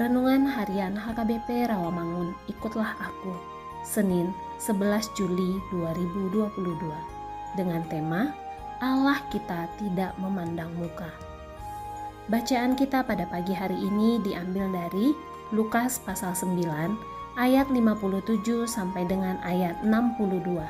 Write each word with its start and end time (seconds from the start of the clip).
Renungan 0.00 0.48
Harian 0.48 0.96
HKBP 0.96 1.68
Rawamangun, 1.68 2.32
ikutlah 2.48 2.96
aku. 3.04 3.36
Senin, 3.84 4.32
11 4.56 5.12
Juli 5.12 5.60
2022. 5.68 6.56
Dengan 7.52 7.84
tema 7.84 8.32
Allah 8.80 9.20
kita 9.28 9.68
tidak 9.76 10.16
memandang 10.16 10.72
muka. 10.80 11.12
Bacaan 12.32 12.80
kita 12.80 13.04
pada 13.04 13.28
pagi 13.28 13.52
hari 13.52 13.76
ini 13.76 14.16
diambil 14.24 14.72
dari 14.72 15.12
Lukas 15.52 16.00
pasal 16.00 16.32
9 16.32 16.56
ayat 17.36 17.68
57 17.68 18.40
sampai 18.64 19.04
dengan 19.04 19.36
ayat 19.44 19.84
62. 19.84 20.64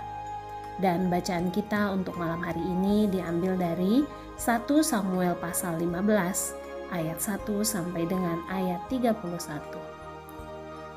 Dan 0.83 1.07
bacaan 1.07 1.55
kita 1.55 1.95
untuk 1.95 2.19
malam 2.19 2.43
hari 2.43 2.67
ini 2.67 3.07
diambil 3.07 3.55
dari 3.55 4.03
1 4.43 4.67
Samuel 4.83 5.39
pasal 5.39 5.79
15 5.79 6.60
ayat 6.95 7.19
1 7.23 7.47
sampai 7.63 8.07
dengan 8.07 8.43
ayat 8.51 8.83
31. 8.91 9.41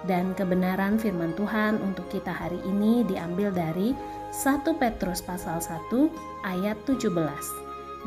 Dan 0.03 0.35
kebenaran 0.35 0.99
firman 0.99 1.31
Tuhan 1.39 1.79
untuk 1.79 2.03
kita 2.11 2.35
hari 2.35 2.59
ini 2.67 3.07
diambil 3.07 3.55
dari 3.55 3.95
1 4.35 4.67
Petrus 4.75 5.23
pasal 5.23 5.63
1 5.63 5.79
ayat 6.43 6.75
17 6.83 7.07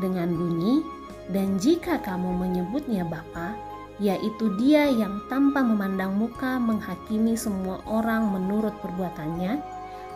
dengan 0.02 0.28
bunyi 0.36 0.84
dan 1.32 1.56
jika 1.56 1.97
kamu 2.04 2.36
menyebutnya 2.36 3.02
Bapa 3.08 3.56
yaitu 3.97 4.53
dia 4.60 4.92
yang 4.92 5.24
tanpa 5.32 5.64
memandang 5.64 6.12
muka 6.12 6.60
menghakimi 6.60 7.32
semua 7.32 7.80
orang 7.88 8.28
menurut 8.28 8.76
perbuatannya 8.84 9.56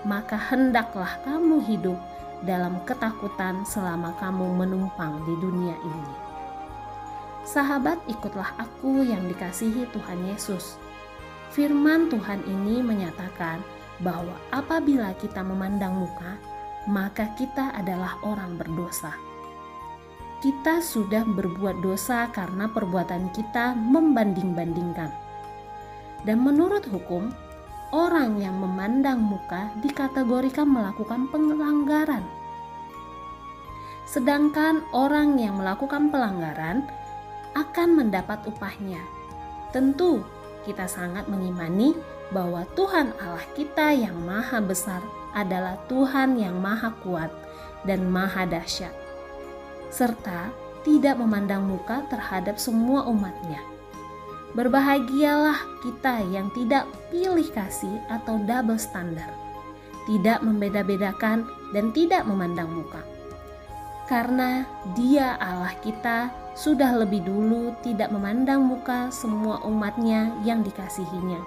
maka 0.04 0.36
hendaklah 0.36 1.16
kamu 1.24 1.64
hidup 1.64 1.96
dalam 2.44 2.80
ketakutan 2.88 3.64
selama 3.68 4.16
kamu 4.16 4.48
menumpang 4.64 5.20
di 5.28 5.34
dunia 5.40 5.76
ini. 5.76 6.29
Sahabat, 7.50 7.98
ikutlah 8.06 8.54
aku 8.62 9.02
yang 9.02 9.26
dikasihi 9.26 9.90
Tuhan 9.90 10.22
Yesus. 10.30 10.78
Firman 11.50 12.06
Tuhan 12.06 12.46
ini 12.46 12.78
menyatakan 12.78 13.58
bahwa 14.06 14.38
apabila 14.54 15.10
kita 15.18 15.42
memandang 15.42 15.98
muka, 15.98 16.38
maka 16.86 17.26
kita 17.34 17.74
adalah 17.74 18.22
orang 18.22 18.54
berdosa. 18.54 19.18
Kita 20.38 20.78
sudah 20.78 21.26
berbuat 21.26 21.82
dosa 21.82 22.30
karena 22.30 22.70
perbuatan 22.70 23.34
kita 23.34 23.74
membanding-bandingkan. 23.74 25.10
Dan 26.22 26.46
menurut 26.46 26.86
hukum, 26.86 27.34
orang 27.90 28.38
yang 28.38 28.62
memandang 28.62 29.26
muka 29.26 29.74
dikategorikan 29.82 30.70
melakukan 30.70 31.26
pelanggaran. 31.34 32.22
Sedangkan 34.06 34.86
orang 34.94 35.34
yang 35.34 35.58
melakukan 35.58 36.14
pelanggaran 36.14 36.86
akan 37.54 37.98
mendapat 37.98 38.42
upahnya. 38.46 39.00
Tentu, 39.70 40.22
kita 40.66 40.86
sangat 40.86 41.26
mengimani 41.30 41.94
bahwa 42.30 42.66
Tuhan 42.78 43.14
Allah 43.18 43.46
kita 43.58 43.94
yang 43.94 44.14
Maha 44.22 44.62
Besar 44.62 45.02
adalah 45.34 45.78
Tuhan 45.86 46.38
yang 46.38 46.58
Maha 46.58 46.94
Kuat 47.02 47.30
dan 47.86 48.06
Maha 48.10 48.46
Dahsyat, 48.46 48.92
serta 49.90 50.50
tidak 50.82 51.18
memandang 51.18 51.66
muka 51.66 52.02
terhadap 52.10 52.58
semua 52.58 53.06
umatnya. 53.06 53.62
Berbahagialah 54.50 55.62
kita 55.86 56.26
yang 56.34 56.50
tidak 56.50 56.82
pilih 57.14 57.46
kasih 57.54 58.02
atau 58.10 58.42
double 58.42 58.78
standar, 58.78 59.30
tidak 60.10 60.42
membeda-bedakan 60.42 61.46
dan 61.70 61.94
tidak 61.94 62.26
memandang 62.26 62.66
muka 62.66 63.19
karena 64.10 64.66
Dia 64.98 65.38
Allah 65.38 65.70
kita 65.78 66.34
sudah 66.58 66.98
lebih 66.98 67.22
dulu 67.22 67.70
tidak 67.86 68.10
memandang 68.10 68.66
muka 68.66 69.06
semua 69.14 69.62
umatnya 69.62 70.34
yang 70.42 70.66
dikasihinya. 70.66 71.38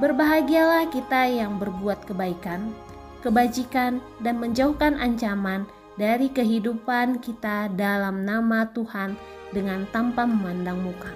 Berbahagialah 0.00 0.88
kita 0.88 1.28
yang 1.28 1.60
berbuat 1.60 2.08
kebaikan, 2.08 2.72
kebajikan, 3.20 4.00
dan 4.24 4.40
menjauhkan 4.40 4.96
ancaman 4.96 5.68
dari 6.00 6.32
kehidupan 6.32 7.20
kita 7.20 7.68
dalam 7.76 8.24
nama 8.24 8.64
Tuhan 8.72 9.12
dengan 9.52 9.84
tanpa 9.92 10.24
memandang 10.24 10.80
muka. 10.80 11.12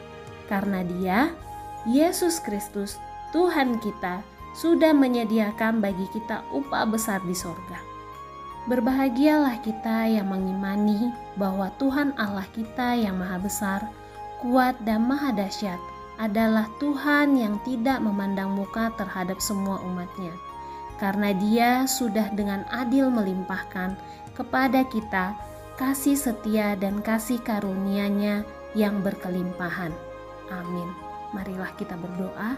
Karena 0.53 0.85
Dia, 0.85 1.33
Yesus 1.89 2.43
Kristus, 2.45 3.01
Tuhan 3.33 3.81
kita, 3.81 4.21
sudah 4.53 4.93
menyediakan 4.93 5.81
bagi 5.81 6.05
kita 6.13 6.45
upah 6.53 6.85
besar 6.85 7.25
di 7.25 7.33
sorga. 7.33 7.92
Berbahagialah 8.63 9.59
kita 9.59 10.07
yang 10.07 10.31
mengimani 10.31 11.11
bahwa 11.35 11.67
Tuhan 11.83 12.15
Allah 12.15 12.47
kita 12.55 12.95
yang 12.95 13.19
Maha 13.19 13.43
Besar, 13.43 13.81
kuat, 14.39 14.79
dan 14.87 15.03
Maha 15.03 15.35
Dahsyat 15.35 15.83
adalah 16.23 16.71
Tuhan 16.79 17.35
yang 17.35 17.59
tidak 17.67 17.99
memandang 17.99 18.55
muka 18.55 18.95
terhadap 18.95 19.43
semua 19.43 19.83
umatnya, 19.83 20.31
karena 21.03 21.35
Dia 21.35 21.71
sudah 21.91 22.31
dengan 22.39 22.63
adil 22.71 23.11
melimpahkan 23.11 23.99
kepada 24.39 24.87
kita 24.87 25.35
kasih 25.75 26.15
setia 26.15 26.79
dan 26.79 27.03
kasih 27.03 27.43
karunia-Nya 27.43 28.47
yang 28.79 29.03
berkelimpahan. 29.03 29.91
Amin. 30.55 30.87
Marilah 31.35 31.75
kita 31.75 31.99
berdoa. 31.99 32.55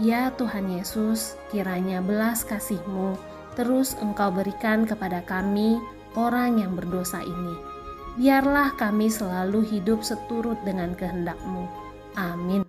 Ya 0.00 0.32
Tuhan 0.40 0.72
Yesus, 0.72 1.36
kiranya 1.52 2.00
belas 2.00 2.48
kasih-Mu 2.48 3.31
terus 3.54 3.94
Engkau 4.00 4.32
berikan 4.32 4.84
kepada 4.84 5.24
kami, 5.24 5.80
orang 6.18 6.60
yang 6.60 6.72
berdosa 6.76 7.20
ini. 7.24 7.54
Biarlah 8.20 8.76
kami 8.76 9.08
selalu 9.08 9.64
hidup 9.64 10.04
seturut 10.04 10.60
dengan 10.68 10.92
kehendak-Mu. 10.92 11.64
Amin. 12.20 12.62